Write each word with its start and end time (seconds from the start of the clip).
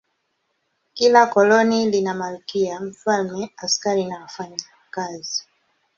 Kila 0.93 1.25
koloni 1.33 1.89
lina 1.91 2.13
malkia, 2.13 2.79
mfalme, 2.81 3.51
askari 3.57 4.05
na 4.05 4.19
wafanyakazi. 4.21 5.43